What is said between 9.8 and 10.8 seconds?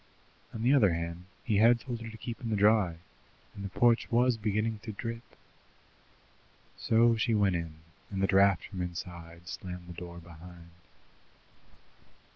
the door behind.